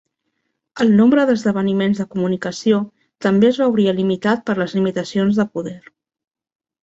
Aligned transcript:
El 0.83 0.93
nombre 0.99 1.25
d'esdeveniments 1.29 1.99
de 2.01 2.05
comunicació 2.15 2.79
també 3.25 3.49
es 3.51 3.59
veuria 3.65 3.95
limitat 3.99 4.41
per 4.49 4.55
les 4.61 4.75
limitacions 4.79 5.37
de 5.43 5.47
poder. 5.59 5.77